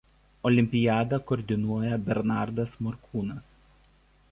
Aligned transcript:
Olimpiadą 0.49 1.19
koordinuoja 1.33 1.99
Bernardas 2.09 2.75
Morkūnas. 2.87 3.55